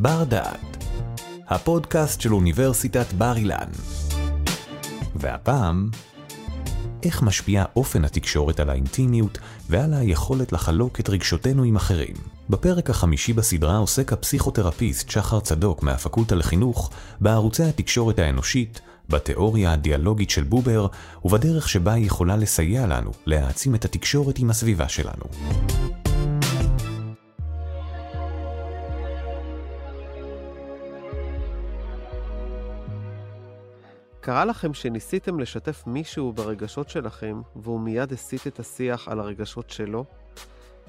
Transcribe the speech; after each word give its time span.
בר 0.00 0.24
דעת, 0.24 0.84
הפודקאסט 1.48 2.20
של 2.20 2.34
אוניברסיטת 2.34 3.12
בר 3.12 3.36
אילן. 3.36 3.68
והפעם, 5.16 5.90
איך 7.02 7.22
משפיע 7.22 7.64
אופן 7.76 8.04
התקשורת 8.04 8.60
על 8.60 8.70
האינטימיות 8.70 9.38
ועל 9.68 9.94
היכולת 9.94 10.52
לחלוק 10.52 11.00
את 11.00 11.08
רגשותינו 11.08 11.62
עם 11.62 11.76
אחרים. 11.76 12.14
בפרק 12.50 12.90
החמישי 12.90 13.32
בסדרה 13.32 13.76
עוסק 13.76 14.12
הפסיכותרפיסט 14.12 15.10
שחר 15.10 15.40
צדוק 15.40 15.82
מהפקולטה 15.82 16.34
לחינוך 16.34 16.90
בערוצי 17.20 17.64
התקשורת 17.64 18.18
האנושית, 18.18 18.80
בתיאוריה 19.08 19.72
הדיאלוגית 19.72 20.30
של 20.30 20.42
בובר 20.42 20.86
ובדרך 21.24 21.68
שבה 21.68 21.92
היא 21.92 22.06
יכולה 22.06 22.36
לסייע 22.36 22.86
לנו 22.86 23.10
להעצים 23.26 23.74
את 23.74 23.84
התקשורת 23.84 24.38
עם 24.38 24.50
הסביבה 24.50 24.88
שלנו. 24.88 25.24
קרה 34.28 34.44
לכם 34.44 34.74
שניסיתם 34.74 35.40
לשתף 35.40 35.82
מישהו 35.86 36.32
ברגשות 36.32 36.88
שלכם 36.88 37.40
והוא 37.56 37.80
מיד 37.80 38.12
הסיט 38.12 38.46
את 38.46 38.60
השיח 38.60 39.08
על 39.08 39.20
הרגשות 39.20 39.70
שלו? 39.70 40.04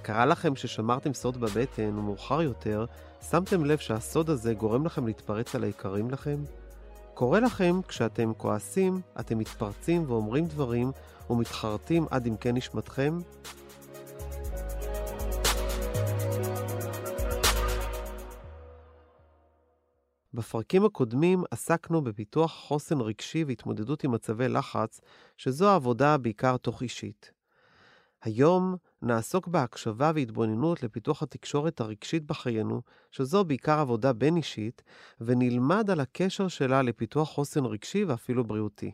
קרה 0.01 0.25
לכם 0.25 0.55
ששמרתם 0.55 1.13
סוד 1.13 1.37
בבטן 1.37 1.97
ומאוחר 1.97 2.41
יותר 2.41 2.85
שמתם 3.29 3.65
לב 3.65 3.77
שהסוד 3.77 4.29
הזה 4.29 4.53
גורם 4.53 4.85
לכם 4.85 5.07
להתפרץ 5.07 5.55
על 5.55 5.63
היקרים 5.63 6.11
לכם? 6.11 6.37
קורה 7.13 7.39
לכם 7.39 7.81
כשאתם 7.87 8.31
כועסים, 8.37 9.01
אתם 9.19 9.37
מתפרצים 9.37 10.03
ואומרים 10.07 10.45
דברים 10.45 10.91
ומתחרטים 11.29 12.05
עד 12.11 12.27
עמקי 12.27 12.51
נשמתכם? 12.51 13.17
בפרקים 20.39 20.85
הקודמים 20.85 21.43
עסקנו 21.51 22.01
בפיתוח 22.01 22.51
חוסן 22.51 23.01
רגשי 23.01 23.43
והתמודדות 23.43 24.03
עם 24.03 24.11
מצבי 24.11 24.47
לחץ, 24.47 25.01
שזו 25.37 25.69
העבודה 25.69 26.17
בעיקר 26.17 26.57
תוך 26.57 26.81
אישית. 26.81 27.31
היום 28.23 28.75
נעסוק 29.01 29.47
בהקשבה 29.47 30.11
והתבוננות 30.15 30.83
לפיתוח 30.83 31.23
התקשורת 31.23 31.81
הרגשית 31.81 32.25
בחיינו, 32.25 32.81
שזו 33.11 33.43
בעיקר 33.45 33.79
עבודה 33.79 34.13
בין-אישית, 34.13 34.83
ונלמד 35.21 35.89
על 35.89 35.99
הקשר 35.99 36.47
שלה 36.47 36.81
לפיתוח 36.81 37.29
חוסן 37.29 37.65
רגשי 37.65 38.03
ואפילו 38.03 38.43
בריאותי. 38.43 38.91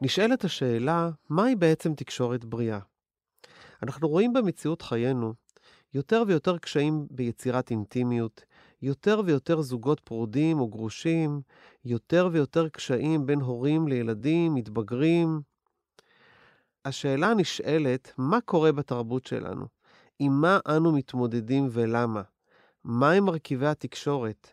נשאלת 0.00 0.44
השאלה, 0.44 1.10
מהי 1.30 1.56
בעצם 1.56 1.94
תקשורת 1.94 2.44
בריאה? 2.44 2.78
אנחנו 3.84 4.08
רואים 4.08 4.32
במציאות 4.32 4.82
חיינו 4.82 5.34
יותר 5.94 6.22
ויותר 6.26 6.58
קשיים 6.58 7.06
ביצירת 7.10 7.70
אינטימיות, 7.70 8.44
יותר 8.82 9.20
ויותר 9.24 9.62
זוגות 9.62 10.00
פרודים 10.00 10.60
או 10.60 10.68
גרושים, 10.68 11.40
יותר 11.84 12.28
ויותר 12.32 12.68
קשיים 12.68 13.26
בין 13.26 13.40
הורים 13.40 13.88
לילדים, 13.88 14.54
מתבגרים. 14.54 15.40
השאלה 16.84 17.26
הנשאלת, 17.26 18.12
מה 18.18 18.40
קורה 18.40 18.72
בתרבות 18.72 19.26
שלנו? 19.26 19.66
עם 20.18 20.40
מה 20.40 20.58
אנו 20.68 20.92
מתמודדים 20.92 21.68
ולמה? 21.70 22.22
מהם 22.84 23.24
מרכיבי 23.24 23.66
התקשורת? 23.66 24.50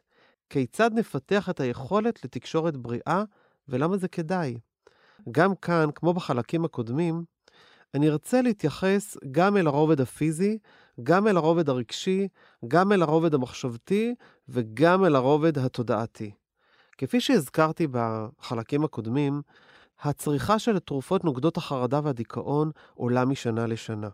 כיצד 0.50 0.92
נפתח 0.94 1.50
את 1.50 1.60
היכולת 1.60 2.26
לתקשורת 2.26 2.78
בריאה 2.78 3.24
ולמה 3.68 3.98
זה 3.98 4.08
כדאי? 4.08 4.58
גם 5.32 5.56
כאן, 5.56 5.90
כמו 5.96 6.14
בחלקים 6.14 6.66
הקודמים, 6.66 7.24
אני 7.96 8.10
ארצה 8.10 8.42
להתייחס 8.42 9.18
גם 9.32 9.58
אל 9.58 9.68
הרובד 9.68 10.02
הפיזי, 10.02 10.58
גם 11.04 11.28
אל 11.28 11.38
הרובד 11.38 11.70
הרגשי, 11.70 12.28
גם 12.68 12.92
אל 12.92 13.02
הרובד 13.02 13.34
המחשבתי 13.34 14.16
וגם 14.50 15.06
אל 15.06 15.16
הרובד 15.16 15.58
התודעתי. 15.58 16.32
כפי 16.98 17.22
שהזכרתי 17.22 17.88
בחלקים 17.92 18.84
הקודמים, 18.84 19.42
הצריכה 20.02 20.60
של 20.60 20.80
תרופות 20.80 21.24
נוגדות 21.24 21.58
החרדה 21.58 22.00
והדיכאון 22.04 22.72
עולה 22.94 23.26
משנה 23.26 23.68
לשנה. 23.68 24.10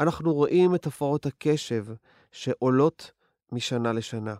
אנחנו 0.00 0.34
רואים 0.34 0.74
את 0.74 0.86
הפרעות 0.86 1.26
הקשב 1.26 1.84
שעולות 2.32 3.12
משנה 3.52 3.92
לשנה. 3.92 4.34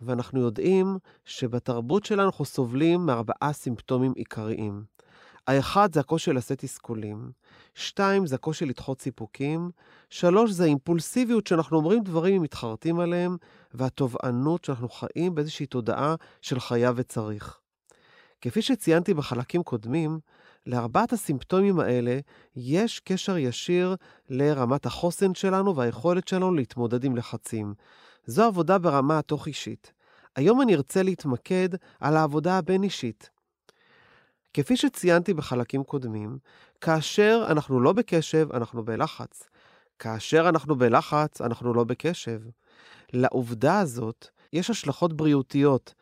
ואנחנו 0.00 0.40
יודעים 0.40 0.98
שבתרבות 1.24 2.04
שלנו 2.04 2.22
אנחנו 2.22 2.44
סובלים 2.44 3.06
מארבעה 3.06 3.52
סימפטומים 3.52 4.12
עיקריים. 4.16 4.84
האחד 5.46 5.94
זה 5.94 6.00
הקושי 6.00 6.32
לשאת 6.32 6.58
תסכולים, 6.58 7.30
שתיים 7.74 8.26
זה 8.26 8.34
הקושי 8.34 8.64
לדחות 8.64 9.00
סיפוקים, 9.00 9.70
שלוש 10.10 10.50
זה 10.50 10.64
האימפולסיביות 10.64 11.46
שאנחנו 11.46 11.76
אומרים 11.76 12.02
דברים 12.02 12.40
ומתחרטים 12.40 13.00
עליהם, 13.00 13.36
והתובענות 13.74 14.64
שאנחנו 14.64 14.88
חיים 14.88 15.34
באיזושהי 15.34 15.66
תודעה 15.66 16.14
של 16.42 16.60
חייב 16.60 16.94
וצריך. 16.98 17.58
כפי 18.40 18.62
שציינתי 18.62 19.14
בחלקים 19.14 19.62
קודמים, 19.62 20.18
לארבעת 20.66 21.12
הסימפטומים 21.12 21.80
האלה 21.80 22.18
יש 22.56 23.00
קשר 23.00 23.36
ישיר 23.38 23.96
לרמת 24.28 24.86
החוסן 24.86 25.34
שלנו 25.34 25.76
והיכולת 25.76 26.28
שלנו 26.28 26.54
להתמודד 26.54 27.04
עם 27.04 27.16
לחצים. 27.16 27.74
זו 28.26 28.44
עבודה 28.44 28.78
ברמה 28.78 29.18
התוך-אישית. 29.18 29.92
היום 30.36 30.62
אני 30.62 30.74
ארצה 30.74 31.02
להתמקד 31.02 31.68
על 32.00 32.16
העבודה 32.16 32.58
הבין-אישית. 32.58 33.30
כפי 34.56 34.76
שציינתי 34.76 35.34
בחלקים 35.34 35.84
קודמים, 35.84 36.38
כאשר 36.80 37.46
אנחנו 37.48 37.80
לא 37.80 37.92
בקשב, 37.92 38.48
אנחנו 38.54 38.84
בלחץ. 38.84 39.48
כאשר 39.98 40.48
אנחנו 40.48 40.76
בלחץ, 40.76 41.40
אנחנו 41.40 41.74
לא 41.74 41.84
בקשב. 41.84 42.40
לעובדה 43.12 43.80
הזאת 43.80 44.28
יש 44.52 44.70
השלכות 44.70 45.12
בריאותיות 45.12 45.94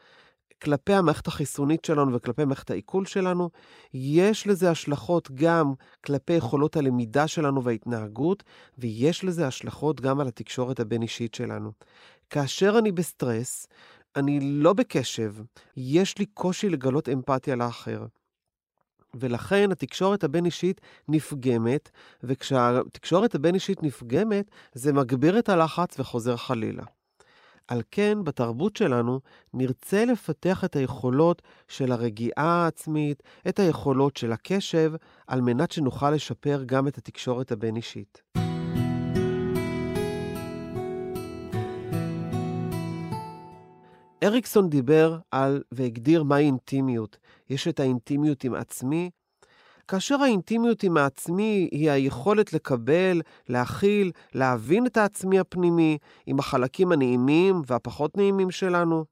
כלפי 0.62 0.92
המערכת 0.92 1.26
החיסונית 1.26 1.84
שלנו 1.84 2.14
וכלפי 2.14 2.44
מערכת 2.44 2.70
העיכול 2.70 3.06
שלנו. 3.06 3.50
יש 3.94 4.46
לזה 4.46 4.70
השלכות 4.70 5.30
גם 5.30 5.72
כלפי 6.04 6.32
יכולות 6.32 6.76
הלמידה 6.76 7.28
שלנו 7.28 7.64
וההתנהגות, 7.64 8.42
ויש 8.78 9.24
לזה 9.24 9.46
השלכות 9.46 10.00
גם 10.00 10.20
על 10.20 10.28
התקשורת 10.28 10.80
הבין-אישית 10.80 11.34
שלנו. 11.34 11.72
כאשר 12.30 12.78
אני 12.78 12.92
בסטרס, 12.92 13.66
אני 14.16 14.38
לא 14.42 14.72
בקשב, 14.72 15.34
יש 15.76 16.18
לי 16.18 16.26
קושי 16.26 16.68
לגלות 16.68 17.08
אמפתיה 17.08 17.56
לאחר. 17.56 18.06
ולכן 19.20 19.72
התקשורת 19.72 20.24
הבין-אישית 20.24 20.80
נפגמת, 21.08 21.90
וכשהתקשורת 22.22 23.34
הבין-אישית 23.34 23.82
נפגמת, 23.82 24.50
זה 24.72 24.92
מגביר 24.92 25.38
את 25.38 25.48
הלחץ 25.48 26.00
וחוזר 26.00 26.36
חלילה. 26.36 26.84
על 27.68 27.82
כן, 27.90 28.18
בתרבות 28.24 28.76
שלנו, 28.76 29.20
נרצה 29.54 30.04
לפתח 30.04 30.64
את 30.64 30.76
היכולות 30.76 31.42
של 31.68 31.92
הרגיעה 31.92 32.62
העצמית, 32.64 33.22
את 33.48 33.58
היכולות 33.58 34.16
של 34.16 34.32
הקשב, 34.32 34.92
על 35.26 35.40
מנת 35.40 35.70
שנוכל 35.70 36.10
לשפר 36.10 36.62
גם 36.66 36.88
את 36.88 36.98
התקשורת 36.98 37.52
הבין-אישית. 37.52 38.22
אריקסון 44.24 44.70
דיבר 44.70 45.18
על 45.30 45.62
והגדיר 45.72 46.22
מהי 46.22 46.44
אינטימיות. 46.44 47.16
יש 47.50 47.68
את 47.68 47.80
האינטימיות 47.80 48.44
עם 48.44 48.54
עצמי, 48.54 49.10
כאשר 49.88 50.22
האינטימיות 50.22 50.82
עם 50.82 50.96
העצמי 50.96 51.68
היא 51.72 51.90
היכולת 51.90 52.52
לקבל, 52.52 53.22
להכיל, 53.48 54.12
להבין 54.34 54.86
את 54.86 54.96
העצמי 54.96 55.38
הפנימי, 55.38 55.98
עם 56.26 56.38
החלקים 56.38 56.92
הנעימים 56.92 57.62
והפחות 57.66 58.16
נעימים 58.16 58.50
שלנו. 58.50 59.04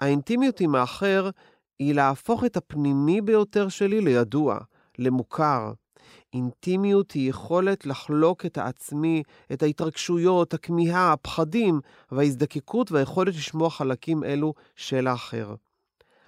האינטימיות 0.00 0.60
עם 0.60 0.74
האחר 0.74 1.30
היא 1.78 1.94
להפוך 1.94 2.44
את 2.44 2.56
הפנימי 2.56 3.20
ביותר 3.20 3.68
שלי 3.68 4.00
לידוע, 4.00 4.58
למוכר. 4.98 5.72
אינטימיות 6.32 7.10
היא 7.12 7.30
יכולת 7.30 7.86
לחלוק 7.86 8.46
את 8.46 8.58
העצמי, 8.58 9.22
את 9.52 9.62
ההתרגשויות, 9.62 10.54
הכמיהה, 10.54 11.12
הפחדים 11.12 11.80
וההזדקקות 12.12 12.92
והיכולת 12.92 13.34
לשמוע 13.34 13.70
חלקים 13.70 14.24
אלו 14.24 14.54
של 14.76 15.06
האחר. 15.06 15.54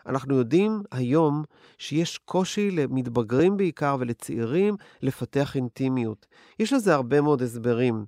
אנחנו 0.06 0.36
יודעים 0.36 0.82
היום 0.90 1.42
שיש 1.78 2.18
קושי 2.18 2.70
למתבגרים 2.70 3.56
בעיקר 3.56 3.96
ולצעירים 4.00 4.76
לפתח 5.02 5.56
אינטימיות. 5.56 6.26
יש 6.58 6.72
לזה 6.72 6.94
הרבה 6.94 7.20
מאוד 7.20 7.42
הסברים. 7.42 8.04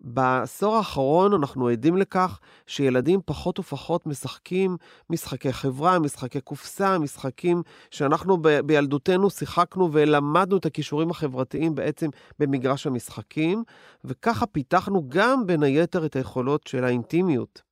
בעשור 0.00 0.76
האחרון 0.76 1.32
אנחנו 1.32 1.68
עדים 1.68 1.96
לכך 1.96 2.40
שילדים 2.66 3.20
פחות 3.26 3.58
ופחות 3.58 4.06
משחקים 4.06 4.76
משחקי 5.10 5.52
חברה, 5.52 5.98
משחקי 5.98 6.40
קופסה, 6.40 6.98
משחקים 6.98 7.62
שאנחנו 7.90 8.36
ב- 8.42 8.60
בילדותנו 8.60 9.30
שיחקנו 9.30 9.88
ולמדנו 9.92 10.56
את 10.56 10.66
הכישורים 10.66 11.10
החברתיים 11.10 11.74
בעצם 11.74 12.08
במגרש 12.38 12.86
המשחקים, 12.86 13.64
וככה 14.04 14.46
פיתחנו 14.46 15.08
גם 15.08 15.46
בין 15.46 15.62
היתר 15.62 16.06
את 16.06 16.16
היכולות 16.16 16.66
של 16.66 16.84
האינטימיות. 16.84 17.69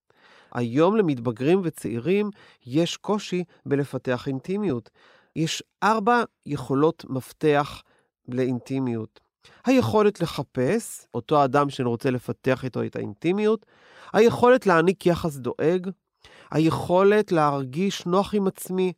היום 0.53 0.97
למתבגרים 0.97 1.61
וצעירים 1.65 2.31
יש 2.67 2.97
קושי 2.97 3.45
בלפתח 3.67 4.29
אינטימיות. 4.29 4.91
יש 5.37 5.63
ארבע 5.83 6.23
יכולות 6.47 7.05
מפתח 7.09 7.83
לאינטימיות. 8.29 9.21
היכולת 9.65 10.21
לחפש, 10.21 11.07
אותו 11.15 11.45
אדם 11.45 11.71
שאני 11.71 11.89
רוצה 11.89 12.11
לפתח 12.11 12.65
איתו 12.65 12.83
את 12.83 12.97
האינטימיות, 12.97 13.67
היכולת 14.13 14.67
להעניק 14.67 15.07
יחס 15.07 15.37
דואג, 15.37 15.91
היכולת 16.51 17.33
להרגיש 17.33 18.07
נוח 18.07 18.35
עם 18.35 18.47
עצמי, 18.47 18.93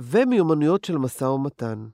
ומיומנויות 0.00 0.84
של 0.84 0.98
משא 0.98 1.24
ומתן. 1.24 1.88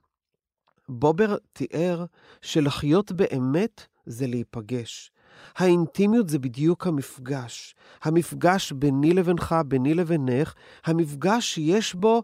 בובר 0.89 1.35
תיאר 1.53 2.05
שלחיות 2.41 3.11
באמת 3.11 3.87
זה 4.05 4.27
להיפגש. 4.27 5.11
האינטימיות 5.55 6.29
זה 6.29 6.39
בדיוק 6.39 6.87
המפגש. 6.87 7.75
המפגש 8.03 8.71
ביני 8.71 9.13
לבינך, 9.13 9.55
ביני 9.67 9.93
לבינך, 9.93 10.53
המפגש 10.85 11.53
שיש 11.53 11.95
בו 11.95 12.23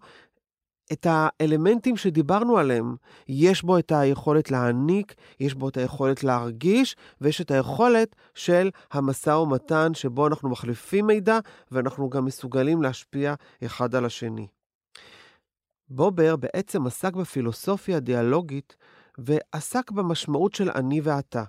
את 0.92 1.08
האלמנטים 1.10 1.98
שדיברנו 1.98 2.58
עליהם. 2.58 2.96
יש 3.28 3.63
בו 3.63 3.78
את 3.78 3.92
היכולת 3.92 4.52
להעניק, 4.52 5.16
יש 5.40 5.54
בו 5.54 5.69
את 5.69 5.78
היכולת 5.78 6.24
להרגיש, 6.24 6.96
ויש 7.22 7.42
את 7.42 7.52
היכולת 7.52 8.16
של 8.34 8.69
המשא 8.92 9.30
ומתן 9.30 9.94
שבו 9.94 10.28
אנחנו 10.28 10.50
מחליפים 10.50 11.08
מידע, 11.08 11.40
ואנחנו 11.72 12.10
גם 12.10 12.25
מסוגלים 12.25 12.81
להשפיע 12.81 13.34
אחד 13.66 13.96
על 13.96 14.06
השני. 14.06 14.48
בובר 15.90 16.36
בעצם 16.36 16.88
עסק 16.88 17.13
בפילוסופיה 17.13 17.98
הדיאלוגית 17.98 18.75
ועסק 19.18 19.92
במשמעות 19.92 20.54
של 20.56 20.69
אני 20.75 21.02
ואתה. 21.02 21.44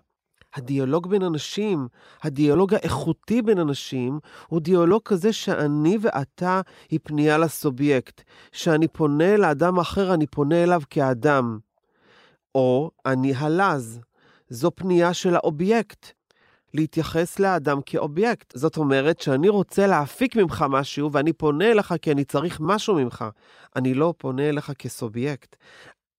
הדיאלוג 0.54 1.08
בין 1.08 1.22
אנשים, 1.22 1.88
הדיאלוג 2.22 2.74
האיכותי 2.74 3.42
בין 3.42 3.58
אנשים, 3.58 4.18
הוא 4.46 4.60
דיאלוג 4.60 5.02
כזה 5.04 5.32
שאני 5.32 5.98
ואתה 6.00 6.60
היא 6.90 7.00
פנייה 7.02 7.38
לסובייקט. 7.38 8.22
שאני 8.52 8.88
פונה 8.88 9.36
לאדם 9.36 9.78
אחר, 9.78 10.14
אני 10.14 10.26
פונה 10.26 10.62
אליו 10.62 10.82
כאדם. 10.90 11.58
או 12.54 12.90
אני 13.06 13.34
הלז, 13.34 14.00
זו 14.48 14.70
פנייה 14.74 15.14
של 15.14 15.34
האובייקט. 15.34 16.06
להתייחס 16.74 17.38
לאדם 17.38 17.80
כאובייקט. 17.86 18.52
זאת 18.56 18.76
אומרת 18.76 19.20
שאני 19.20 19.48
רוצה 19.48 19.86
להפיק 19.86 20.36
ממך 20.36 20.64
משהו 20.68 21.12
ואני 21.12 21.32
פונה 21.32 21.70
אליך 21.70 21.94
כי 22.02 22.12
אני 22.12 22.24
צריך 22.24 22.60
משהו 22.60 22.94
ממך. 22.94 23.24
אני 23.76 23.94
לא 23.94 24.14
פונה 24.18 24.48
אליך 24.48 24.72
כסובייקט. 24.78 25.56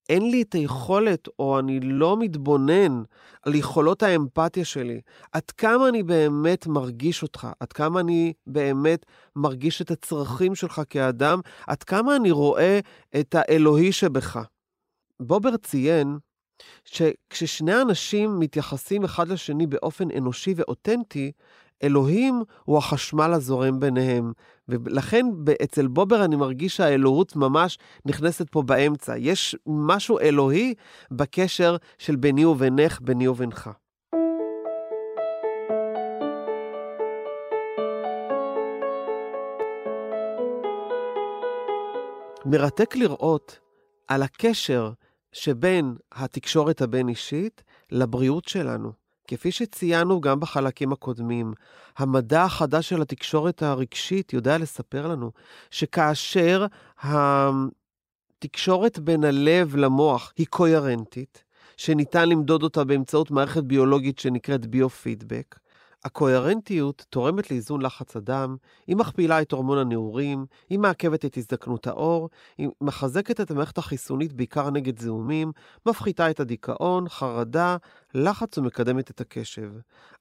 אין 0.10 0.32
לי 0.32 0.42
את 0.42 0.54
היכולת, 0.54 1.28
או 1.40 1.60
אני 1.60 1.80
לא 1.80 2.18
מתבונן 2.20 3.04
על 3.42 3.56
יכולות 3.56 4.04
האמפתיה 4.04 4.66
שלי. 4.66 5.02
עד 5.32 5.52
כמה 5.52 5.90
אני 5.90 6.04
באמת 6.04 6.68
מרגיש 6.68 7.24
אותך, 7.24 7.48
עד 7.60 7.74
כמה 7.74 8.00
אני 8.00 8.34
באמת 8.48 9.06
מרגיש 9.36 9.82
את 9.82 9.92
הצרכים 9.92 10.56
שלך 10.56 10.82
כאדם, 10.90 11.40
עד 11.68 11.84
כמה 11.84 12.16
אני 12.16 12.32
רואה 12.32 12.80
את 13.20 13.36
האלוהי 13.36 13.92
שבך. 13.92 14.40
בובר 15.20 15.58
ציין 15.58 16.18
שכששני 16.86 17.82
אנשים 17.82 18.40
מתייחסים 18.40 19.04
אחד 19.04 19.28
לשני 19.28 19.68
באופן 19.68 20.12
אנושי 20.18 20.54
ואותנטי, 20.58 21.32
אלוהים 21.84 22.44
הוא 22.64 22.78
החשמל 22.78 23.34
הזורם 23.34 23.80
ביניהם. 23.80 24.32
ולכן 24.68 25.26
אצל 25.64 25.88
בובר 25.88 26.26
אני 26.26 26.36
מרגיש 26.36 26.78
שהאלוהות 26.78 27.36
ממש 27.36 27.78
נכנסת 28.06 28.50
פה 28.50 28.62
באמצע. 28.62 29.18
יש 29.18 29.56
משהו 29.68 30.20
אלוהי 30.20 30.74
בקשר 31.12 31.76
של 31.98 32.16
ביני 32.16 32.46
ובינך, 32.46 33.00
ביני 33.02 33.28
ובינך. 33.28 33.70
מרתק 42.46 42.96
לראות 42.96 43.60
על 44.08 44.24
הקשר 44.24 44.92
שבין 45.32 45.96
התקשורת 46.12 46.82
הבין-אישית 46.82 47.64
לבריאות 47.92 48.48
שלנו. 48.48 49.03
כפי 49.28 49.52
שציינו 49.52 50.22
גם 50.22 50.40
בחלקים 50.40 50.94
הקודמים, 50.94 51.54
המדע 51.98 52.44
החדש 52.44 52.90
של 52.90 53.02
התקשורת 53.02 53.64
הרגשית 53.64 54.34
יודע 54.34 54.58
לספר 54.58 55.08
לנו 55.08 55.32
שכאשר 55.72 56.66
התקשורת 58.44 59.00
בין 59.00 59.24
הלב 59.24 59.76
למוח 59.76 60.34
היא 60.38 60.48
קוהרנטית, 60.50 61.44
שניתן 61.78 62.30
למדוד 62.30 62.64
אותה 62.64 62.84
באמצעות 62.84 63.32
מערכת 63.32 63.64
ביולוגית 63.64 64.20
שנקראת 64.20 64.66
ביו-פידבק, 64.66 65.60
הקוהרנטיות 66.06 67.06
תורמת 67.10 67.52
לאיזון 67.52 67.82
לחץ 67.82 68.16
הדם, 68.16 68.56
היא 68.88 68.96
מכפילה 68.96 69.42
את 69.42 69.52
הורמון 69.52 69.78
הנעורים, 69.78 70.46
היא 70.70 70.80
מעכבת 70.80 71.26
את 71.26 71.38
הזדקנות 71.38 71.88
העור, 71.88 72.30
היא 72.58 72.70
מחזקת 72.82 73.42
את 73.42 73.52
המערכת 73.52 73.78
החיסונית 73.78 74.34
בעיקר 74.34 74.70
נגד 74.70 75.00
זיהומים, 75.00 75.52
מפחיתה 75.86 76.30
את 76.30 76.40
הדיכאון, 76.40 77.10
חרדה, 77.10 77.78
לחץ 78.14 78.58
ומקדמת 78.58 79.12
את 79.12 79.22
הקשב. 79.22 79.72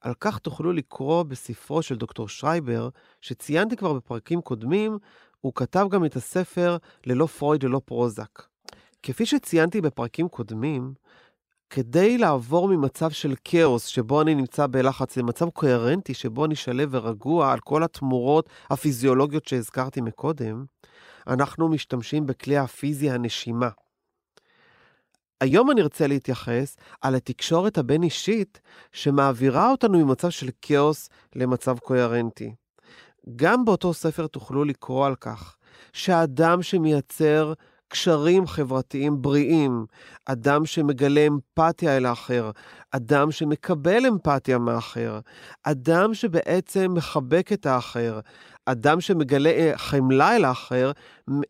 על 0.01 0.15
כך 0.21 0.39
תוכלו 0.39 0.73
לקרוא 0.73 1.23
בספרו 1.23 1.83
של 1.83 1.97
דוקטור 1.97 2.29
שרייבר, 2.29 2.89
שציינתי 3.21 3.77
כבר 3.77 3.93
בפרקים 3.93 4.41
קודמים, 4.41 4.99
הוא 5.41 5.53
כתב 5.55 5.87
גם 5.91 6.05
את 6.05 6.17
הספר 6.17 6.77
ללא 7.07 7.27
פרויד 7.27 7.63
ללא 7.63 7.81
פרוזק. 7.85 8.43
כפי 9.03 9.27
שציינתי 9.27 9.81
בפרקים 9.81 10.29
קודמים, 10.29 10.95
כדי 11.75 12.19
לעבור 12.19 12.69
ממצב 12.69 13.11
של 13.11 13.35
כאוס, 13.45 13.87
שבו 13.87 14.23
אני 14.23 14.35
נמצא 14.35 14.67
בלחץ, 14.67 15.17
למצב 15.17 15.49
קוהרנטי, 15.51 16.15
שבו 16.15 16.45
אני 16.45 16.55
שלב 16.55 16.89
ורגוע 16.93 17.53
על 17.53 17.61
כל 17.61 17.83
התמורות 17.83 18.49
הפיזיולוגיות 18.71 19.49
שהזכרתי 19.49 20.01
מקודם, 20.01 20.65
אנחנו 21.27 21.69
משתמשים 21.69 22.27
בכלי 22.27 22.57
הפיזי 22.57 23.11
הנשימה. 23.11 23.69
היום 25.41 25.71
אני 25.71 25.83
ארצה 25.83 26.07
להתייחס 26.07 26.77
על 27.01 27.15
התקשורת 27.15 27.79
הבין-אישית 27.79 28.61
שמעבירה 28.93 29.71
אותנו 29.71 29.99
ממצב 29.99 30.31
של 30.31 30.49
כאוס 30.63 31.09
למצב 31.37 31.79
קוהרנטי. 31.79 32.55
גם 33.37 33.65
באותו 33.65 33.95
ספר 33.95 34.27
תוכלו 34.27 34.65
לקרוא 34.65 35.07
על 35.07 35.15
כך 35.15 35.57
שהאדם 35.93 36.63
שמייצר 36.63 37.53
קשרים 37.93 38.47
חברתיים 38.47 39.23
בריאים, 39.23 39.87
אדם 40.27 40.67
שמגלה 40.67 41.27
אמפתיה 41.27 41.97
אל 41.97 42.07
האחר, 42.07 42.51
אדם 42.91 43.31
שמקבל 43.33 44.07
אמפתיה 44.07 44.59
מאחר, 44.59 45.19
אדם 45.63 46.15
שבעצם 46.15 46.95
מחבק 46.95 47.53
את 47.53 47.67
האחר, 47.67 48.21
אדם 48.67 49.01
שמגלה 49.01 49.51
אה, 49.51 49.73
חמלה 49.77 50.37
אל 50.37 50.45
האחר, 50.45 50.93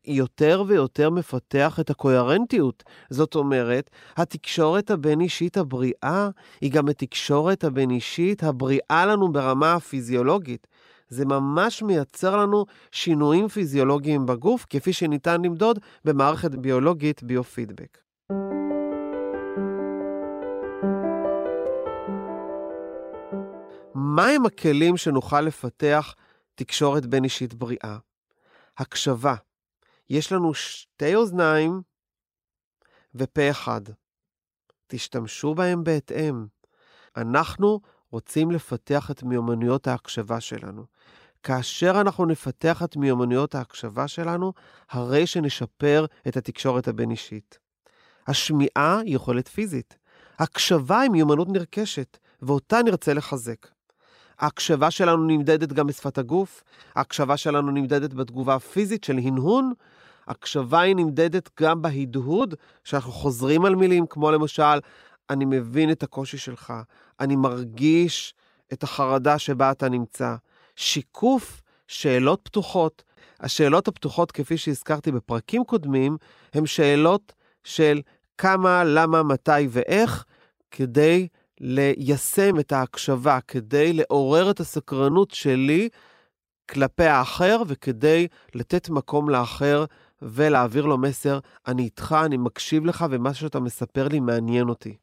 יותר 0.07 0.65
ויותר 0.67 1.11
מפתח 1.11 1.81
את 1.81 1.91
הקוהרנטיות. 1.91 2.83
זאת 3.11 3.35
אומרת, 3.35 3.91
התקשורת 4.17 4.91
הבין-אישית 4.91 5.57
הבריאה 5.57 6.29
היא 6.61 6.73
גם 6.73 6.89
התקשורת 6.89 7.65
הבין-אישית 7.65 8.43
הבריאה 8.43 9.07
לנו 9.07 9.33
ברמה 9.33 9.73
הפיזיולוגית. 9.73 10.67
זה 11.13 11.25
ממש 11.25 11.83
מייצר 11.83 12.37
לנו 12.37 12.65
שינויים 12.93 13.49
פיזיולוגיים 13.49 14.27
בגוף, 14.27 14.67
כפי 14.71 14.93
שניתן 14.93 15.43
למדוד 15.43 15.79
במערכת 16.05 16.51
ביולוגית 16.51 17.23
ביו-פידבק. 17.23 17.99
מהם 23.95 24.47
הכלים 24.47 24.97
שנוכל 24.97 25.41
לפתח 25.41 26.15
תקשורת 26.55 27.07
בין 27.07 27.25
אישית 27.25 27.55
בריאה? 27.55 27.99
הקשבה. 28.79 29.35
יש 30.11 30.33
לנו 30.33 30.55
שתי 30.55 31.15
אוזניים 31.15 31.83
ופה 33.15 33.51
אחד. 33.51 33.81
תשתמשו 34.87 35.55
בהם 35.55 35.85
בהתאם. 35.85 36.47
אנחנו 37.17 37.81
רוצים 38.13 38.51
לפתח 38.51 39.11
את 39.11 39.23
מיומנויות 39.23 39.87
ההקשבה 39.89 40.41
שלנו. 40.41 40.85
כאשר 41.43 42.01
אנחנו 42.01 42.27
נפתח 42.27 42.83
את 42.83 42.97
מיומנויות 42.97 43.55
ההקשבה 43.55 44.09
שלנו, 44.09 44.53
הרי 44.91 45.27
שנשפר 45.27 46.07
את 46.29 46.37
התקשורת 46.37 46.89
הבין-אישית. 46.89 47.59
השמיעה 48.27 48.99
היא 48.99 49.15
יכולת 49.17 49.49
פיזית. 49.49 49.97
הקשבה 50.39 51.01
היא 51.01 51.11
מיומנות 51.11 51.49
נרכשת, 51.49 52.19
ואותה 52.43 52.83
נרצה 52.83 53.15
לחזק. 53.15 53.67
ההקשבה 54.39 54.91
שלנו 54.91 55.25
נמדדת 55.27 55.73
גם 55.73 55.87
בשפת 55.87 56.19
הגוף, 56.19 56.63
ההקשבה 56.95 57.37
שלנו 57.37 57.71
נמדדת 57.71 58.15
בתגובה 58.15 58.55
הפיזית 58.55 59.05
של 59.05 59.19
הנהון, 59.19 59.73
הקשבה 60.27 60.81
היא 60.81 60.97
נמדדת 60.97 61.51
גם 61.61 61.83
בהדהוד, 61.83 62.55
שאנחנו 62.85 63.13
חוזרים 63.13 63.65
על 63.65 63.75
מילים, 63.75 64.07
כמו 64.07 64.31
למשל, 64.31 64.79
אני 65.31 65.45
מבין 65.45 65.91
את 65.91 66.03
הקושי 66.03 66.39
שלך, 66.39 66.73
אני 67.23 67.37
מרגיש 67.37 68.35
את 68.73 68.83
החרדה 68.83 69.39
שבה 69.39 69.71
אתה 69.71 69.89
נמצא. 69.89 70.35
שיקוף 70.77 71.63
שאלות 71.89 72.41
פתוחות. 72.43 73.03
השאלות 73.41 73.89
הפתוחות, 73.89 74.33
כפי 74.33 74.57
שהזכרתי 74.57 75.13
בפרקים 75.13 75.65
קודמים, 75.65 76.17
הן 76.55 76.67
שאלות 76.67 77.33
של 77.65 78.01
כמה, 78.39 78.85
למה, 78.85 79.23
מתי 79.23 79.67
ואיך, 79.71 80.25
כדי 80.71 81.29
ליישם 81.61 82.59
את 82.61 82.73
ההקשבה, 82.73 83.39
כדי 83.49 83.93
לעורר 83.93 84.51
את 84.51 84.61
הסקרנות 84.61 85.31
שלי 85.31 85.89
כלפי 86.71 87.05
האחר 87.05 87.63
וכדי 87.67 88.27
לתת 88.55 88.89
מקום 88.89 89.31
לאחר 89.31 89.85
ולהעביר 90.23 90.87
לו 90.87 90.99
מסר, 90.99 91.39
אני 91.67 91.83
איתך, 91.83 92.17
אני 92.25 92.37
מקשיב 92.37 92.85
לך 92.85 93.05
ומה 93.11 93.35
שאתה 93.35 93.61
מספר 93.61 94.09
לי 94.09 94.21
מעניין 94.21 94.69
אותי. 94.69 94.97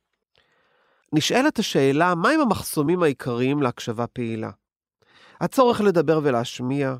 נשאלת 1.13 1.59
השאלה, 1.59 2.15
מהם 2.15 2.39
המחסומים 2.39 3.03
העיקריים 3.03 3.61
להקשבה 3.61 4.07
פעילה? 4.07 4.49
הצורך 5.41 5.81
לדבר 5.81 6.19
ולהשמיע, 6.23 6.95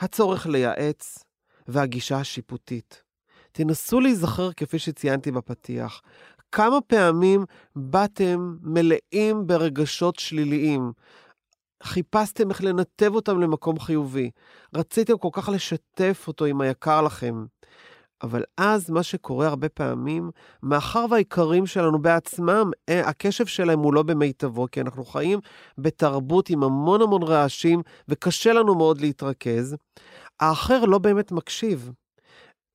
הצורך 0.00 0.46
לייעץ 0.46 1.24
והגישה 1.68 2.16
השיפוטית. 2.16 3.02
תנסו 3.52 4.00
להיזכר, 4.00 4.52
כפי 4.52 4.78
שציינתי 4.78 5.30
בפתיח, 5.30 6.02
כמה 6.52 6.80
פעמים 6.80 7.44
באתם 7.76 8.56
מלאים 8.62 9.46
ברגשות 9.46 10.18
שליליים, 10.18 10.92
חיפשתם 11.82 12.50
איך 12.50 12.64
לנתב 12.64 13.14
אותם 13.14 13.40
למקום 13.40 13.78
חיובי, 13.78 14.30
רציתם 14.74 15.18
כל 15.18 15.28
כך 15.32 15.48
לשתף 15.48 16.24
אותו 16.28 16.44
עם 16.44 16.60
היקר 16.60 17.02
לכם. 17.02 17.44
אבל 18.22 18.42
אז 18.56 18.90
מה 18.90 19.02
שקורה 19.02 19.46
הרבה 19.46 19.68
פעמים, 19.68 20.30
מאחר 20.62 21.06
והעיקרים 21.10 21.66
שלנו 21.66 22.02
בעצמם, 22.02 22.70
אה, 22.88 23.08
הקשב 23.08 23.46
שלהם 23.46 23.78
הוא 23.78 23.94
לא 23.94 24.02
במיטבו, 24.02 24.66
כי 24.72 24.80
אנחנו 24.80 25.04
חיים 25.04 25.38
בתרבות 25.78 26.50
עם 26.50 26.62
המון 26.62 27.02
המון 27.02 27.22
רעשים, 27.22 27.82
וקשה 28.08 28.52
לנו 28.52 28.74
מאוד 28.74 29.00
להתרכז, 29.00 29.76
האחר 30.40 30.84
לא 30.84 30.98
באמת 30.98 31.32
מקשיב. 31.32 31.90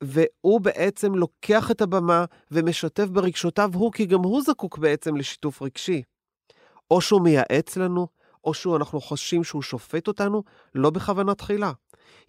והוא 0.03 0.61
בעצם 0.61 1.15
לוקח 1.15 1.71
את 1.71 1.81
הבמה 1.81 2.25
ומשתף 2.51 3.05
ברגשותיו 3.05 3.69
הוא, 3.73 3.91
כי 3.91 4.05
גם 4.05 4.19
הוא 4.19 4.41
זקוק 4.41 4.77
בעצם 4.77 5.15
לשיתוף 5.15 5.61
רגשי. 5.61 6.01
או 6.91 7.01
שהוא 7.01 7.21
מייעץ 7.21 7.77
לנו, 7.77 8.07
או 8.43 8.53
שאנחנו 8.53 9.01
חשים 9.01 9.43
שהוא 9.43 9.61
שופט 9.61 10.07
אותנו, 10.07 10.43
לא 10.75 10.89
בכוונה 10.89 11.35
תחילה. 11.35 11.71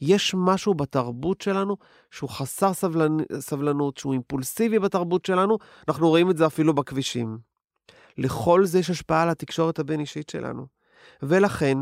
יש 0.00 0.35
משהו 0.38 0.75
בתרבות 0.75 1.40
שלנו 1.40 1.76
שהוא 2.11 2.30
חסר 2.30 2.73
סבלנ... 2.73 3.16
סבלנות, 3.40 3.97
שהוא 3.97 4.12
אימפולסיבי 4.12 4.78
בתרבות 4.78 5.25
שלנו, 5.25 5.59
אנחנו 5.88 6.09
רואים 6.09 6.30
את 6.30 6.37
זה 6.37 6.47
אפילו 6.47 6.75
בכבישים. 6.75 7.38
לכל 8.18 8.64
זה 8.64 8.78
יש 8.78 8.90
השפעה 8.90 9.23
על 9.23 9.28
התקשורת 9.28 9.78
הבין-אישית 9.78 10.28
שלנו. 10.30 10.66
ולכן, 11.23 11.78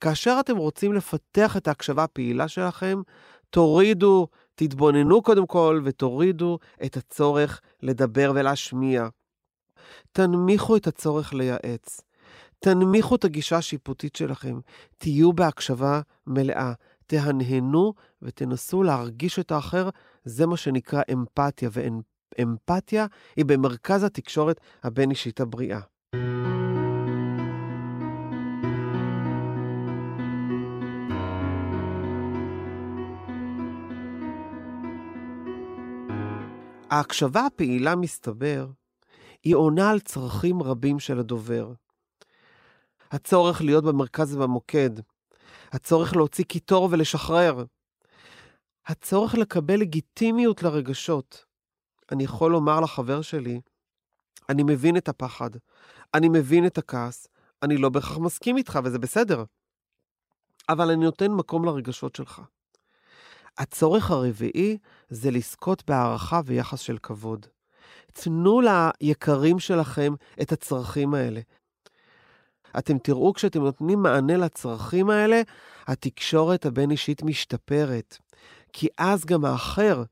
כאשר 0.00 0.36
אתם 0.40 0.56
רוצים 0.56 0.92
לפתח 0.92 1.56
את 1.56 1.68
ההקשבה 1.68 2.04
הפעילה 2.04 2.48
שלכם, 2.48 3.00
תורידו, 3.50 4.28
תתבוננו 4.54 5.22
קודם 5.22 5.46
כל 5.46 5.80
ותורידו 5.84 6.58
את 6.84 6.96
הצורך 6.96 7.60
לדבר 7.82 8.32
ולהשמיע. 8.34 9.08
תנמיכו 10.12 10.76
את 10.76 10.86
הצורך 10.86 11.34
לייעץ. 11.34 12.00
תנמיכו 12.58 13.14
את 13.14 13.24
הגישה 13.24 13.56
השיפוטית 13.56 14.16
שלכם. 14.16 14.60
תהיו 14.98 15.32
בהקשבה 15.32 16.00
מלאה. 16.26 16.72
תהנהנו 17.08 17.94
ותנסו 18.22 18.82
להרגיש 18.82 19.38
את 19.38 19.50
האחר, 19.50 19.88
זה 20.24 20.46
מה 20.46 20.56
שנקרא 20.56 21.02
אמפתיה, 21.12 21.70
ואמפתיה 21.72 23.06
היא 23.36 23.44
במרכז 23.44 24.04
התקשורת 24.04 24.60
הבין-אישית 24.82 25.40
הבריאה. 25.40 25.80
ההקשבה 36.90 37.46
הפעילה, 37.46 37.96
מסתבר, 37.96 38.66
היא 39.44 39.54
עונה 39.54 39.90
על 39.90 40.00
צרכים 40.00 40.62
רבים 40.62 40.98
של 40.98 41.18
הדובר. 41.18 41.72
הצורך 43.10 43.62
להיות 43.62 43.84
במרכז 43.84 44.36
ובמוקד, 44.36 44.90
הצורך 45.72 46.16
להוציא 46.16 46.44
קיטור 46.44 46.88
ולשחרר, 46.90 47.64
הצורך 48.86 49.34
לקבל 49.34 49.80
לגיטימיות 49.80 50.62
לרגשות. 50.62 51.44
אני 52.12 52.24
יכול 52.24 52.52
לומר 52.52 52.80
לחבר 52.80 53.22
שלי, 53.22 53.60
אני 54.48 54.62
מבין 54.62 54.96
את 54.96 55.08
הפחד, 55.08 55.50
אני 56.14 56.28
מבין 56.28 56.66
את 56.66 56.78
הכעס, 56.78 57.28
אני 57.62 57.76
לא 57.76 57.88
בהכרח 57.88 58.18
מסכים 58.18 58.56
איתך 58.56 58.78
וזה 58.84 58.98
בסדר, 58.98 59.44
אבל 60.68 60.90
אני 60.90 61.04
נותן 61.04 61.30
מקום 61.30 61.64
לרגשות 61.64 62.16
שלך. 62.16 62.42
הצורך 63.58 64.10
הרביעי 64.10 64.78
זה 65.08 65.30
לזכות 65.30 65.82
בהערכה 65.86 66.40
ויחס 66.44 66.80
של 66.80 66.98
כבוד. 66.98 67.46
תנו 68.12 68.60
ליקרים 69.00 69.58
שלכם 69.58 70.14
את 70.42 70.52
הצרכים 70.52 71.14
האלה. 71.14 71.40
אתם 72.78 72.98
תראו 72.98 73.32
כשאתם 73.32 73.62
נותנים 73.62 74.02
מענה 74.02 74.36
לצרכים 74.36 75.10
האלה, 75.10 75.42
התקשורת 75.86 76.66
הבין-אישית 76.66 77.22
משתפרת. 77.22 78.18
כי 78.72 78.88
אז 78.98 79.24
גם 79.24 79.44
האחר, 79.44 80.02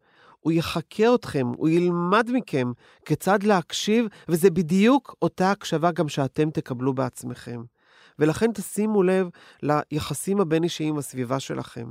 הוא 0.40 0.52
יחקה 0.52 1.14
אתכם, 1.14 1.46
הוא 1.56 1.68
ילמד 1.68 2.30
מכם 2.32 2.72
כיצד 3.04 3.42
להקשיב, 3.42 4.06
וזה 4.28 4.50
בדיוק 4.50 5.14
אותה 5.22 5.50
הקשבה 5.50 5.90
גם 5.92 6.08
שאתם 6.08 6.50
תקבלו 6.50 6.94
בעצמכם. 6.94 7.62
ולכן 8.18 8.52
תשימו 8.52 9.02
לב 9.02 9.28
ליחסים 9.62 10.40
הבין-אישיים 10.40 10.92
עם 10.92 10.98
הסביבה 10.98 11.40
שלכם. 11.40 11.86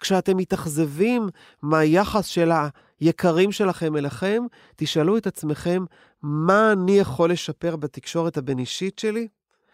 כשאתם 0.00 0.36
מתאכזבים 0.36 1.28
מהיחס 1.62 2.26
של 2.26 2.50
היקרים 3.00 3.52
שלכם 3.52 3.96
אליכם, 3.96 4.42
תשאלו 4.76 5.16
את 5.16 5.26
עצמכם, 5.26 5.84
מה 6.22 6.72
אני 6.72 6.98
יכול 6.98 7.32
לשפר 7.32 7.76
בתקשורת 7.76 8.36
הבין-אישית 8.36 8.98
שלי? 8.98 9.28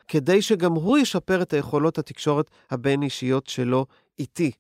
כדי 0.09 0.43
שגם 0.43 0.73
הוא 0.73 0.99
ישפר 0.99 1.43
את 1.43 1.53
היכולות 1.53 1.99
התקשורת 1.99 2.51
הבין-אישיות 2.71 3.47
שלו 3.47 3.87
איתי. 4.19 4.53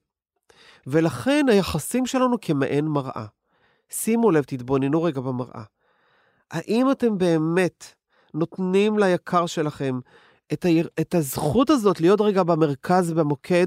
ולכן 0.86 1.46
היחסים 1.48 2.06
שלנו 2.06 2.36
כמעין 2.40 2.84
מראה. 2.84 3.26
שימו 3.90 4.30
לב, 4.30 4.44
תתבוננו 4.44 5.02
רגע 5.02 5.20
במראה. 5.20 5.62
האם 6.50 6.90
אתם 6.90 7.18
באמת 7.18 7.84
נותנים 8.34 8.98
ליקר 8.98 9.46
שלכם 9.46 10.00
את, 10.52 10.64
ה... 10.64 10.68
את 11.00 11.14
הזכות 11.14 11.70
הזאת 11.70 12.00
להיות 12.00 12.20
רגע 12.20 12.42
במרכז, 12.42 13.12
במוקד? 13.12 13.66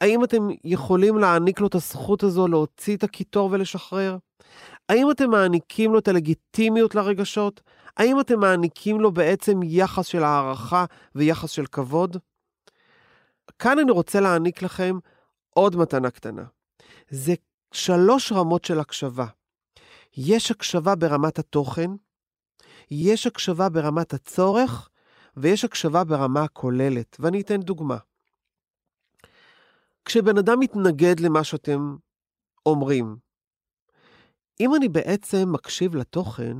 האם 0.00 0.24
אתם 0.24 0.48
יכולים 0.64 1.18
להעניק 1.18 1.60
לו 1.60 1.66
את 1.66 1.74
הזכות 1.74 2.22
הזו 2.22 2.48
להוציא 2.48 2.96
את 2.96 3.04
הקיטור 3.04 3.48
ולשחרר? 3.52 4.16
האם 4.88 5.10
אתם 5.10 5.30
מעניקים 5.30 5.92
לו 5.92 5.98
את 5.98 6.08
הלגיטימיות 6.08 6.94
לרגשות? 6.94 7.60
האם 8.00 8.20
אתם 8.20 8.40
מעניקים 8.40 9.00
לו 9.00 9.12
בעצם 9.12 9.60
יחס 9.62 10.06
של 10.06 10.22
הערכה 10.22 10.84
ויחס 11.14 11.50
של 11.50 11.66
כבוד? 11.66 12.16
כאן 13.58 13.78
אני 13.78 13.90
רוצה 13.90 14.20
להעניק 14.20 14.62
לכם 14.62 14.98
עוד 15.50 15.76
מתנה 15.76 16.10
קטנה. 16.10 16.44
זה 17.08 17.34
שלוש 17.72 18.32
רמות 18.32 18.64
של 18.64 18.80
הקשבה. 18.80 19.26
יש 20.16 20.50
הקשבה 20.50 20.94
ברמת 20.94 21.38
התוכן, 21.38 21.90
יש 22.90 23.26
הקשבה 23.26 23.68
ברמת 23.68 24.14
הצורך, 24.14 24.88
ויש 25.36 25.64
הקשבה 25.64 26.04
ברמה 26.04 26.42
הכוללת, 26.42 27.16
ואני 27.20 27.40
אתן 27.40 27.60
דוגמה. 27.60 27.98
כשבן 30.04 30.38
אדם 30.38 30.60
מתנגד 30.60 31.20
למה 31.20 31.44
שאתם 31.44 31.96
אומרים, 32.66 33.16
אם 34.60 34.74
אני 34.74 34.88
בעצם 34.88 35.52
מקשיב 35.52 35.96
לתוכן, 35.96 36.56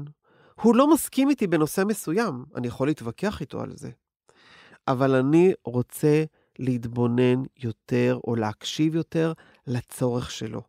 הוא 0.62 0.76
לא 0.76 0.90
מסכים 0.90 1.30
איתי 1.30 1.46
בנושא 1.46 1.82
מסוים, 1.86 2.44
אני 2.56 2.66
יכול 2.66 2.86
להתווכח 2.88 3.40
איתו 3.40 3.60
על 3.60 3.72
זה. 3.76 3.90
אבל 4.88 5.14
אני 5.14 5.52
רוצה 5.64 6.24
להתבונן 6.58 7.42
יותר 7.56 8.18
או 8.26 8.36
להקשיב 8.36 8.94
יותר 8.94 9.32
לצורך 9.66 10.30
שלו. 10.30 10.62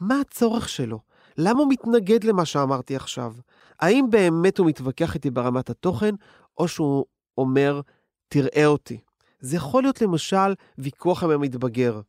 מה 0.00 0.20
הצורך 0.20 0.68
שלו? 0.68 1.00
למה 1.38 1.58
הוא 1.60 1.72
מתנגד 1.72 2.24
למה 2.24 2.44
שאמרתי 2.44 2.96
עכשיו? 2.96 3.34
האם 3.80 4.06
באמת 4.10 4.58
הוא 4.58 4.66
מתווכח 4.66 5.14
איתי 5.14 5.30
ברמת 5.30 5.70
התוכן, 5.70 6.14
או 6.58 6.68
שהוא 6.68 7.04
אומר, 7.38 7.80
תראה 8.28 8.66
אותי? 8.66 9.00
זה 9.40 9.56
יכול 9.56 9.82
להיות 9.82 10.02
למשל 10.02 10.54
ויכוח 10.78 11.24
עם 11.24 11.30
המתבגר. 11.30 12.00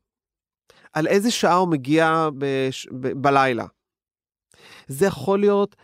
על 0.94 1.08
איזה 1.08 1.32
שעה 1.32 1.56
הוא 1.56 1.68
מגיע 1.68 2.30
בש... 2.38 2.88
ב... 2.92 3.08
בלילה. 3.08 3.66
זה 4.88 5.06
יכול 5.06 5.40
להיות 5.40 5.76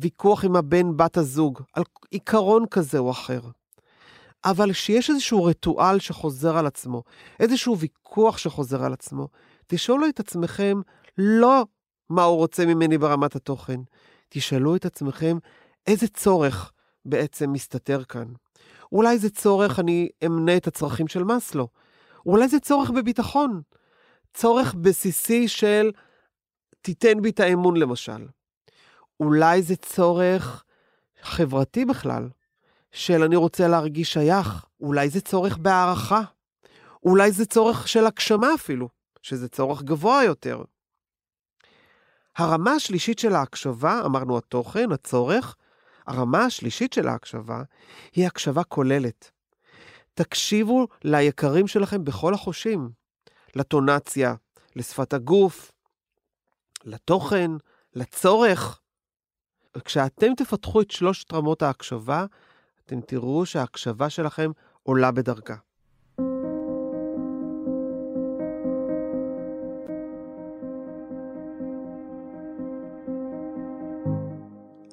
ויכוח 0.00 0.44
עם 0.44 0.56
הבן 0.56 0.96
בת 0.96 1.16
הזוג, 1.16 1.62
על 1.72 1.82
עיקרון 2.10 2.64
כזה 2.70 2.98
או 2.98 3.10
אחר. 3.10 3.40
אבל 4.44 4.72
כשיש 4.72 5.10
איזשהו 5.10 5.44
ריטואל 5.44 5.98
שחוזר 5.98 6.56
על 6.56 6.66
עצמו, 6.66 7.02
איזשהו 7.40 7.78
ויכוח 7.78 8.38
שחוזר 8.38 8.84
על 8.84 8.92
עצמו, 8.92 9.28
תשאלו 9.66 10.08
את 10.08 10.20
עצמכם 10.20 10.80
לא 11.18 11.64
מה 12.10 12.24
הוא 12.24 12.36
רוצה 12.36 12.66
ממני 12.66 12.98
ברמת 12.98 13.36
התוכן, 13.36 13.80
תשאלו 14.28 14.76
את 14.76 14.84
עצמכם 14.84 15.38
איזה 15.86 16.08
צורך 16.08 16.72
בעצם 17.04 17.52
מסתתר 17.52 18.04
כאן. 18.04 18.26
אולי 18.92 19.18
זה 19.18 19.30
צורך, 19.30 19.78
אני 19.78 20.08
אמנה 20.26 20.56
את 20.56 20.66
הצרכים 20.66 21.08
של 21.08 21.24
מאסלו. 21.24 21.68
אולי 22.26 22.48
זה 22.48 22.60
צורך 22.60 22.90
בביטחון. 22.90 23.60
צורך 24.34 24.74
בסיסי 24.74 25.48
של 25.48 25.90
תיתן 26.80 27.22
בי 27.22 27.30
את 27.30 27.40
האמון 27.40 27.76
למשל. 27.76 28.26
אולי 29.20 29.62
זה 29.62 29.76
צורך 29.76 30.64
חברתי 31.22 31.84
בכלל, 31.84 32.28
של 32.92 33.22
אני 33.22 33.36
רוצה 33.36 33.68
להרגיש 33.68 34.12
שייך, 34.12 34.66
אולי 34.80 35.10
זה 35.10 35.20
צורך 35.20 35.56
בהערכה, 35.56 36.22
אולי 37.02 37.32
זה 37.32 37.46
צורך 37.46 37.88
של 37.88 38.06
הגשמה 38.06 38.54
אפילו, 38.54 38.88
שזה 39.22 39.48
צורך 39.48 39.82
גבוה 39.82 40.24
יותר. 40.24 40.62
הרמה 42.36 42.72
השלישית 42.72 43.18
של 43.18 43.34
ההקשבה, 43.34 44.02
אמרנו 44.04 44.38
התוכן, 44.38 44.92
הצורך, 44.92 45.56
הרמה 46.06 46.44
השלישית 46.44 46.92
של 46.92 47.08
ההקשבה 47.08 47.62
היא 48.12 48.26
הקשבה 48.26 48.64
כוללת. 48.64 49.30
תקשיבו 50.14 50.88
ליקרים 51.04 51.66
שלכם 51.66 52.04
בכל 52.04 52.34
החושים, 52.34 52.90
לטונציה, 53.54 54.34
לשפת 54.76 55.12
הגוף, 55.12 55.72
לתוכן, 56.84 57.50
לצורך. 57.94 58.80
כשאתם 59.84 60.34
תפתחו 60.34 60.80
את 60.80 60.90
שלושת 60.90 61.32
רמות 61.32 61.62
ההקשבה, 61.62 62.26
אתם 62.86 63.00
תראו 63.00 63.46
שההקשבה 63.46 64.10
שלכם 64.10 64.50
עולה 64.82 65.10
בדרגה. 65.10 65.56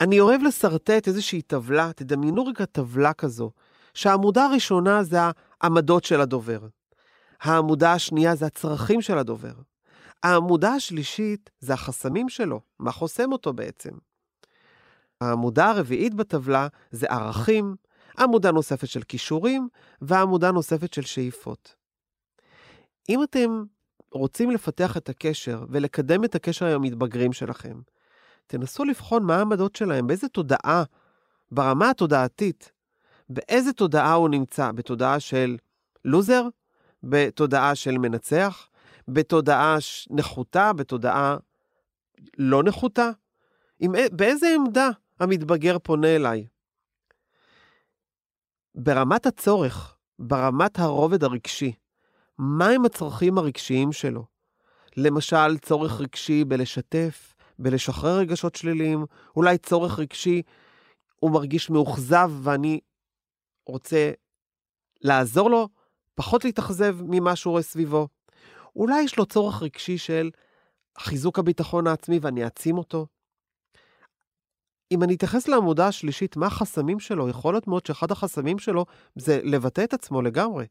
אני 0.01 0.20
אוהב 0.20 0.42
לשרטט 0.42 1.08
איזושהי 1.08 1.42
טבלה, 1.42 1.92
תדמיינו 1.96 2.46
רגע 2.46 2.65
טבלה 2.65 3.13
כזו, 3.13 3.51
שהעמודה 3.94 4.46
הראשונה 4.46 5.04
זה 5.04 5.18
העמדות 5.62 6.04
של 6.04 6.22
הדובר. 6.22 6.60
העמודה 7.42 7.94
השנייה 7.94 8.36
זה 8.36 8.46
הצרכים 8.46 9.01
של 9.01 9.18
הדובר. 9.18 9.54
העמודה 10.24 10.74
השלישית 10.74 11.50
זה 11.60 11.74
החסמים 11.74 12.30
שלו, 12.30 12.62
מה 12.80 12.92
חוסם 12.92 13.32
אותו 13.32 13.54
בעצם. 13.54 13.92
העמודה 15.22 15.69
הרביעית 15.69 16.13
בטבלה 16.13 16.67
זה 16.91 17.07
ערכים, 17.07 17.75
עמודה 18.19 18.51
נוספת 18.51 18.88
של 18.88 19.01
כישורים 19.03 19.67
ועמודה 20.01 20.51
נוספת 20.51 20.93
של 20.93 21.01
שאיפות. 21.01 21.75
אם 23.10 23.24
אתם 23.24 23.63
רוצים 24.12 24.51
לפתח 24.51 24.98
את 24.98 25.10
הקשר 25.10 25.65
ולקדם 25.69 26.24
את 26.24 26.36
הקשר 26.36 26.65
עם 26.65 26.75
המתבגרים 26.75 27.34
שלכם, 27.34 27.79
תנסו 28.48 28.86
לבחון 28.86 29.24
מה 29.24 29.36
העמדות 29.36 29.75
שלהם, 29.75 30.07
באיזה 30.07 30.27
תודעה, 30.27 30.84
ברמה 31.51 31.89
התודעתית, 31.89 32.72
באיזה 33.29 33.74
תודעה 33.74 34.13
הוא 34.13 34.29
נמצא, 34.29 34.72
בתודעה 34.72 35.19
של 35.19 35.57
לוזר, 36.05 36.48
בתודעה 37.03 37.75
של 37.75 37.98
מנצח, 37.98 38.67
בתודעה 39.07 39.77
נחותה, 40.10 40.74
בתודעה 40.74 41.38
לא 42.38 42.63
נחותה? 42.63 43.10
עם, 43.79 43.91
באיזה 44.12 44.48
עמדה 44.55 44.89
המתבגר 45.19 45.79
פונה 45.79 46.15
אליי? 46.15 46.48
ברמת 48.75 49.25
הצורך, 49.25 49.95
ברמת 50.19 50.79
הרובד 50.79 51.24
הרגשי, 51.24 51.74
מהם 52.39 52.86
הצרכים 52.86 53.38
הרגשיים 53.38 53.91
שלו? 53.91 54.25
למשל, 54.98 55.57
צורך 55.57 56.01
רגשי 56.01 56.43
בלשתף, 56.43 57.36
בלשחרר 57.60 58.17
רגשות 58.17 58.55
שליליים, 58.55 59.05
אולי 59.36 59.57
צורך 59.57 60.00
רגשי, 60.00 60.41
הוא 61.15 61.31
מרגיש 61.31 61.69
מאוכזב 61.69 62.31
ואני 62.43 62.79
רוצה 63.65 64.12
לעזור 65.01 65.50
לו 65.50 65.69
פחות 66.15 66.45
להתאכזב 66.45 66.95
ממה 67.01 67.36
שהוא 67.36 67.51
רואה 67.51 67.63
סביבו. 67.63 68.07
אולי 68.75 69.01
יש 69.01 69.17
לו 69.17 69.25
צורך 69.25 69.62
רגשי 69.62 69.98
של 69.98 70.31
חיזוק 70.98 71.39
הביטחון 71.39 71.88
העצמי 71.88 72.19
ואני 72.22 72.43
אעצים 72.43 72.77
אותו. 72.77 73.07
אם 74.92 75.04
אני 75.04 75.15
אתייחס 75.15 75.48
לעמודה 75.48 75.88
השלישית, 75.88 76.38
מה 76.38 76.48
החסמים 76.48 77.00
שלו? 77.00 77.30
יכול 77.30 77.54
להיות 77.54 77.68
מאוד 77.68 77.86
שאחד 77.86 78.12
החסמים 78.12 78.60
שלו 78.60 78.86
זה 79.15 79.39
לבטא 79.44 79.84
את 79.84 79.94
עצמו 79.94 80.22
לגמרי. 80.22 80.65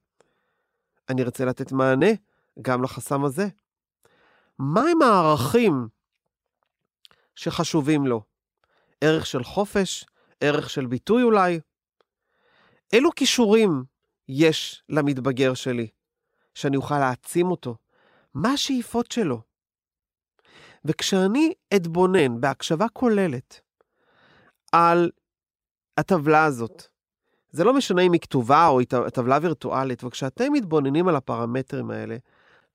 אני 1.09 1.23
ארצה 1.23 1.45
לתת 1.45 1.73
מענה 1.73 2.11
גם 2.63 2.83
לחסם 2.83 3.25
הזה. 3.25 3.49
מהם 4.59 5.03
הערכים 5.03 5.89
שחשובים 7.37 8.07
לו? 8.07 8.23
ערך 9.01 9.27
של 9.27 9.45
חופש? 9.45 10.05
ערך 10.41 10.71
של 10.71 10.87
ביטוי 10.87 11.23
אולי? 11.23 11.61
אילו 12.93 13.11
כישורים 13.17 13.85
יש 14.29 14.83
למתבגר 14.89 15.55
שלי, 15.55 15.89
שאני 16.55 16.77
אוכל 16.77 16.99
להעצים 16.99 17.51
אותו? 17.51 17.77
מה 18.35 18.53
השאיפות 18.53 19.13
שלו? 19.13 19.41
וכשאני 20.85 21.53
אתבונן 21.77 22.41
בהקשבה 22.41 22.89
כוללת 22.93 23.61
על 24.75 25.11
הטבלה 25.99 26.45
הזאת, 26.45 26.83
זה 27.51 27.65
לא 27.65 27.75
משנה 27.75 28.03
אם 28.03 28.13
היא 28.13 28.21
כתובה 28.21 28.67
או 28.67 28.79
היא 28.79 28.87
טבלה 29.13 29.39
וירטואלית, 29.43 30.05
וכשאתם 30.05 30.53
מתבוננים 30.53 31.09
על 31.09 31.17
הפרמטרים 31.17 31.91
האלה, 31.91 32.17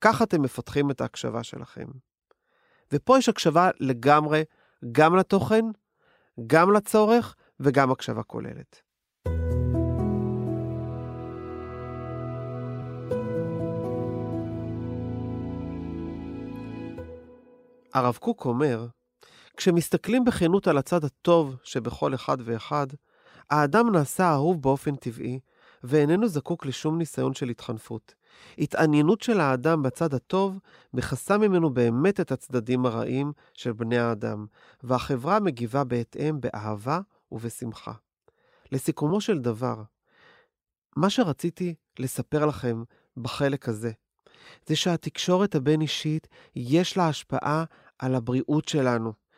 ככה 0.01 0.23
אתם 0.23 0.41
מפתחים 0.41 0.91
את 0.91 1.01
ההקשבה 1.01 1.43
שלכם. 1.43 1.85
ופה 2.91 3.17
יש 3.17 3.29
הקשבה 3.29 3.69
לגמרי, 3.79 4.43
גם 4.91 5.15
לתוכן, 5.15 5.65
גם 6.47 6.71
לצורך 6.71 7.35
וגם 7.59 7.91
הקשבה 7.91 8.23
כוללת. 8.23 8.81
הרב 17.93 18.17
קוק 18.21 18.45
אומר, 18.45 18.87
כשמסתכלים 19.59 20.25
בכנות 20.25 20.67
על 20.67 20.77
הצד 20.77 21.03
הטוב 21.03 21.55
שבכל 21.63 22.15
אחד 22.15 22.37
ואחד, 22.45 22.87
האדם 23.49 23.91
נעשה 23.91 24.31
אהוב 24.31 24.61
באופן 24.61 24.95
טבעי, 24.95 25.39
ואיננו 25.83 26.27
זקוק 26.27 26.65
לשום 26.65 26.97
ניסיון 26.97 27.33
של 27.33 27.49
התחנפות. 27.49 28.13
התעניינות 28.57 29.21
של 29.21 29.39
האדם 29.39 29.83
בצד 29.83 30.13
הטוב 30.13 30.59
מכסה 30.93 31.37
ממנו 31.37 31.69
באמת 31.69 32.19
את 32.19 32.31
הצדדים 32.31 32.85
הרעים 32.85 33.31
של 33.53 33.73
בני 33.73 33.97
האדם, 33.97 34.45
והחברה 34.83 35.39
מגיבה 35.39 35.83
בהתאם 35.83 36.41
באהבה 36.41 36.99
ובשמחה. 37.31 37.93
לסיכומו 38.71 39.21
של 39.21 39.39
דבר, 39.39 39.83
מה 40.95 41.09
שרציתי 41.09 41.75
לספר 41.99 42.45
לכם 42.45 42.83
בחלק 43.17 43.69
הזה, 43.69 43.91
זה 44.65 44.75
שהתקשורת 44.75 45.55
הבין-אישית, 45.55 46.27
יש 46.55 46.97
לה 46.97 47.07
השפעה 47.07 47.63
על 47.99 48.15
הבריאות 48.15 48.67
שלנו. 48.67 49.28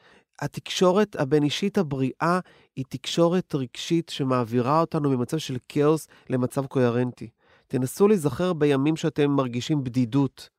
התקשורת 0.41 1.15
הבין-אישית 1.15 1.77
הבריאה 1.77 2.39
היא 2.75 2.85
תקשורת 2.89 3.55
רגשית 3.55 4.09
שמעבירה 4.09 4.81
אותנו 4.81 5.09
ממצב 5.09 5.37
של 5.37 5.57
כאוס 5.69 6.07
למצב 6.29 6.65
קוהרנטי. 6.65 7.29
תנסו 7.67 8.07
להיזכר 8.07 8.53
בימים 8.53 8.95
שאתם 8.95 9.31
מרגישים 9.31 9.83
בדידות. 9.83 10.49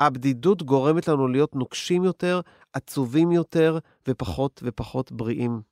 הבדידות 0.00 0.62
גורמת 0.62 1.08
לנו 1.08 1.28
להיות 1.28 1.54
נוקשים 1.54 2.04
יותר, 2.04 2.40
עצובים 2.72 3.32
יותר 3.32 3.78
ופחות 4.08 4.60
ופחות 4.64 5.12
בריאים. 5.12 5.62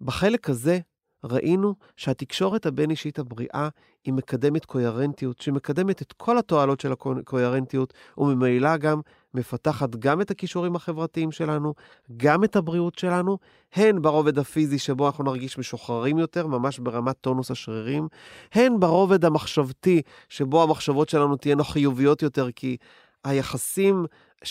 בחלק 0.00 0.50
הזה 0.50 0.78
ראינו 1.24 1.74
שהתקשורת 1.96 2.66
הבין-אישית 2.66 3.18
הבריאה 3.18 3.68
היא 4.04 4.14
מקדמת 4.14 4.64
קוהרנטיות, 4.64 5.40
שמקדמת 5.40 6.02
את 6.02 6.12
כל 6.12 6.38
התועלות 6.38 6.80
של 6.80 6.92
הקוהרנטיות, 6.92 7.94
וממילא 8.18 8.76
גם 8.76 9.00
מפתחת 9.34 9.96
גם 9.96 10.20
את 10.20 10.30
הכישורים 10.30 10.76
החברתיים 10.76 11.32
שלנו, 11.32 11.74
גם 12.16 12.44
את 12.44 12.56
הבריאות 12.56 12.98
שלנו, 12.98 13.38
הן 13.74 14.02
ברובד 14.02 14.38
הפיזי 14.38 14.78
שבו 14.78 15.06
אנחנו 15.06 15.24
נרגיש 15.24 15.58
משוחררים 15.58 16.18
יותר, 16.18 16.46
ממש 16.46 16.78
ברמת 16.78 17.16
טונוס 17.20 17.50
השרירים, 17.50 18.08
הן 18.52 18.80
ברובד 18.80 19.24
המחשבתי, 19.24 20.02
שבו 20.28 20.62
המחשבות 20.62 21.08
שלנו 21.08 21.36
תהיינה 21.36 21.64
חיוביות 21.64 22.22
יותר, 22.22 22.50
כי 22.50 22.76
היחסים 23.24 24.04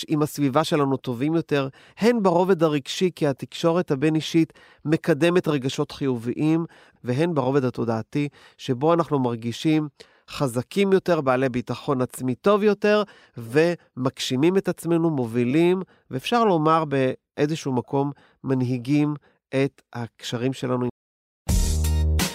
עם 0.08 0.22
הסביבה 0.22 0.64
שלנו 0.64 0.98
טובים 0.98 1.36
יותר, 1.36 1.68
הן 1.98 2.24
ברובד 2.24 2.64
הרגשי, 2.64 3.10
כי 3.16 3.28
התקשורת 3.28 3.92
הבין-אישית 3.92 4.54
מקדמת 4.86 5.48
רגשות 5.48 5.92
חיוביים, 5.92 6.66
והן 7.04 7.34
ברובד 7.34 7.64
התודעתי, 7.64 8.30
שבו 8.58 8.94
אנחנו 8.94 9.20
מרגישים 9.20 9.88
חזקים 10.30 10.94
יותר, 10.94 11.22
בעלי 11.22 11.50
ביטחון 11.50 12.02
עצמי 12.02 12.36
טוב 12.36 12.64
יותר, 12.64 13.04
ומגשימים 13.38 14.58
את 14.58 14.70
עצמנו, 14.70 15.10
מובילים, 15.10 15.82
ואפשר 16.12 16.46
לומר 16.46 16.84
באיזשהו 16.86 17.74
מקום, 17.74 18.12
מנהיגים 18.44 19.14
את 19.56 19.82
הקשרים 19.94 20.54
שלנו. 20.54 20.88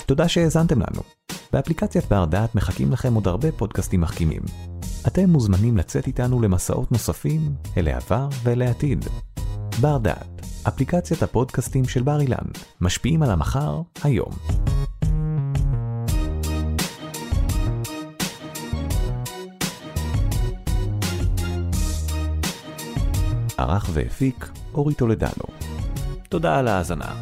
תודה 0.07 0.29
שהאזנתם 0.29 0.79
לנו. 0.79 1.03
באפליקציית 1.53 2.05
בר 2.05 2.25
דעת 2.25 2.55
מחכים 2.55 2.93
לכם 2.93 3.15
עוד 3.15 3.29
הרבה 3.29 3.53
פודקאסטים 3.53 4.01
מחכימים. 4.01 4.43
אתם 5.07 5.31
מוזמנים 5.31 5.77
לצאת 5.77 6.07
איתנו 6.07 6.43
למסעות 6.43 6.93
נוספים 6.93 7.41
אל 7.77 7.89
העבר 7.89 8.29
ואל 8.43 8.63
העתיד. 8.63 9.05
בר 9.81 9.99
דעת, 9.99 10.47
אפליקציית 10.69 11.23
הפודקאסטים 11.23 11.85
של 11.85 12.03
בר 12.03 12.21
אילן, 12.21 12.47
משפיעים 12.81 13.23
על 13.23 13.31
המחר, 13.31 13.81
היום. 14.05 14.68
ערך 23.71 23.91
והפיק 23.93 24.49
אורי 24.75 24.95
טולדנו. 24.95 25.45
תודה 26.29 26.59
על 26.59 26.69
ההאזנה. 26.69 27.15